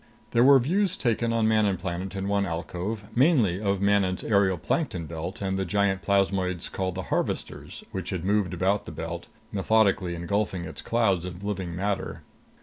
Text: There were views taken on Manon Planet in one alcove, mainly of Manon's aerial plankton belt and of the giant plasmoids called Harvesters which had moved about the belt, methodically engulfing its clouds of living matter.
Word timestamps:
There 0.31 0.43
were 0.43 0.57
views 0.57 0.97
taken 0.97 1.31
on 1.31 1.47
Manon 1.47 1.77
Planet 1.77 2.15
in 2.15 2.27
one 2.27 2.43
alcove, 2.43 3.03
mainly 3.15 3.61
of 3.61 3.81
Manon's 3.83 4.23
aerial 4.23 4.57
plankton 4.57 5.05
belt 5.05 5.41
and 5.41 5.49
of 5.51 5.57
the 5.57 5.65
giant 5.65 6.01
plasmoids 6.01 6.69
called 6.69 6.97
Harvesters 6.97 7.83
which 7.91 8.09
had 8.09 8.25
moved 8.25 8.55
about 8.55 8.85
the 8.85 8.91
belt, 8.91 9.27
methodically 9.51 10.15
engulfing 10.15 10.65
its 10.65 10.81
clouds 10.81 11.23
of 11.23 11.43
living 11.43 11.75
matter. 11.75 12.23